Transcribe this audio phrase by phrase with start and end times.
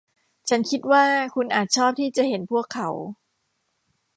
[0.49, 1.03] ฉันคิดว่า
[1.35, 2.89] คุณอาจชอบที่จะเห็นพวกเขา